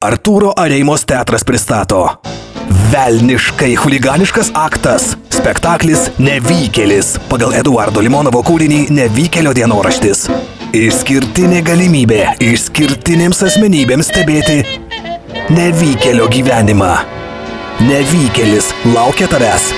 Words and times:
Artūro 0.00 0.54
Areimos 0.56 1.02
teatras 1.04 1.42
pristato 1.44 1.98
Velniškai 2.92 3.74
huliganiškas 3.82 4.48
aktas. 4.56 5.10
Spektaklis 5.36 6.06
Nevykėlis 6.16 7.10
pagal 7.28 7.52
Eduardo 7.58 8.00
Limonovo 8.00 8.40
kūrinį 8.48 8.86
Nevykėlio 8.96 9.52
dienoraštis. 9.58 10.22
Išskirtinė 10.80 11.60
galimybė 11.68 12.22
išskirtinėms 12.48 13.44
asmenybėms 13.50 14.08
stebėti 14.08 14.62
nevykėlio 15.52 16.32
gyvenimą. 16.32 16.94
Nevykėlis 17.84 18.72
laukia 18.96 19.28
tavęs 19.28 19.68